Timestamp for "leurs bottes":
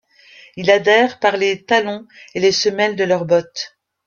3.03-3.77